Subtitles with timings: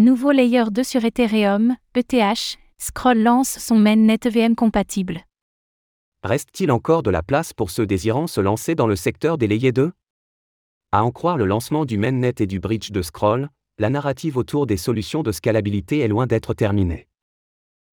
[0.00, 5.24] Nouveau layer 2 sur Ethereum, ETH, Scroll lance son mainnet EVM compatible.
[6.22, 9.72] Reste-t-il encore de la place pour ceux désirant se lancer dans le secteur des layers
[9.72, 9.90] 2
[10.92, 13.48] À en croire le lancement du mainnet et du bridge de Scroll,
[13.78, 17.08] la narrative autour des solutions de scalabilité est loin d'être terminée.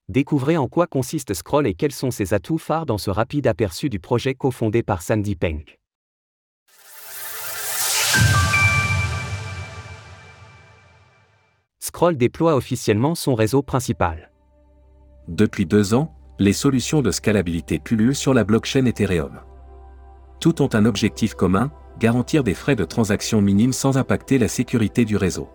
[0.08, 3.90] Découvrez en quoi consiste Scroll et quels sont ses atouts phares dans ce rapide aperçu
[3.90, 5.64] du projet cofondé par Sandy Peng.
[11.96, 14.30] Scroll déploie officiellement son réseau principal.
[15.30, 19.40] Depuis deux ans, les solutions de scalabilité pullulent sur la blockchain Ethereum.
[20.42, 25.06] Toutes ont un objectif commun, garantir des frais de transaction minimes sans impacter la sécurité
[25.06, 25.48] du réseau.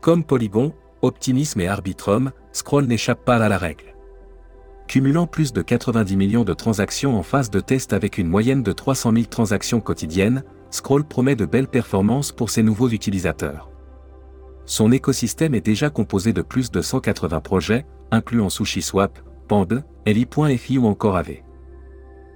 [0.00, 3.96] Comme Polygon, Optimism et Arbitrum, Scroll n'échappe pas à la règle.
[4.86, 8.70] Cumulant plus de 90 millions de transactions en phase de test avec une moyenne de
[8.70, 13.69] 300 000 transactions quotidiennes, Scroll promet de belles performances pour ses nouveaux utilisateurs.
[14.70, 20.86] Son écosystème est déjà composé de plus de 180 projets, incluant SushiSwap, Pand, Eli.fi ou
[20.86, 21.38] encore AV.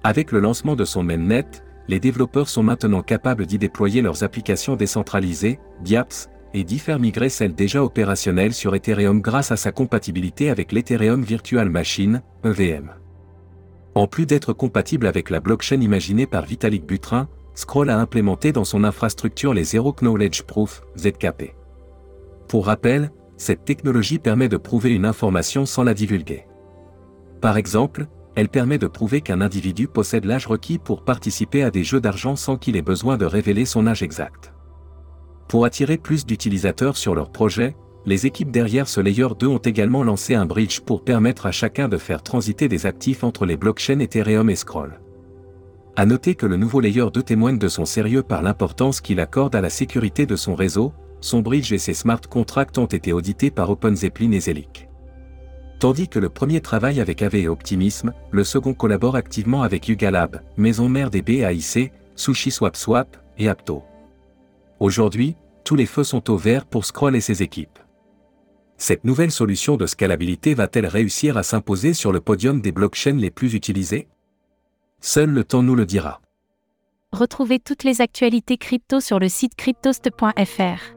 [0.03, 1.47] Avec le lancement de son mainnet,
[1.87, 7.29] les développeurs sont maintenant capables d'y déployer leurs applications décentralisées, DApps, et d'y faire migrer
[7.29, 12.95] celles déjà opérationnelles sur Ethereum grâce à sa compatibilité avec l'Ethereum Virtual Machine, EVM.
[13.95, 18.65] En plus d'être compatible avec la blockchain imaginée par Vitalik Buterin, Scroll a implémenté dans
[18.65, 21.55] son infrastructure les Zero Knowledge Proof, ZKP.
[22.49, 26.47] Pour rappel, cette technologie permet de prouver une information sans la divulguer.
[27.41, 31.85] Par exemple, elle permet de prouver qu'un individu possède l'âge requis pour participer à des
[31.85, 34.53] jeux d'argent sans qu'il ait besoin de révéler son âge exact.
[35.49, 40.03] Pour attirer plus d'utilisateurs sur leur projet, les équipes derrière ce layer 2 ont également
[40.03, 44.01] lancé un bridge pour permettre à chacun de faire transiter des actifs entre les blockchains
[44.01, 45.01] Ethereum et Scroll.
[45.97, 49.55] À noter que le nouveau layer 2 témoigne de son sérieux par l'importance qu'il accorde
[49.55, 53.51] à la sécurité de son réseau, son bridge et ses smart contracts ont été audités
[53.51, 54.89] par OpenZeppelin et Zelic.
[55.79, 60.11] Tandis que le premier travaille avec AV et Optimism, le second collabore activement avec Yuga
[60.11, 63.83] Lab, maison mère des BAIC, SushiSwapSwap et Apto.
[64.81, 67.79] Aujourd'hui, tous les feux sont au vert pour Scroll et ses équipes.
[68.77, 73.31] Cette nouvelle solution de scalabilité va-t-elle réussir à s'imposer sur le podium des blockchains les
[73.31, 74.09] plus utilisées?
[75.01, 76.21] Seul le temps nous le dira.
[77.13, 80.94] Retrouvez toutes les actualités crypto sur le site cryptost.fr.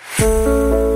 [0.00, 0.87] Thank you.